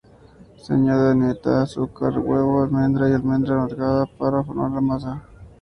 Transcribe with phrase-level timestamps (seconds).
[0.63, 5.21] Se añade nata, azúcar, huevo, almendra y almendra amarga para formar la masa.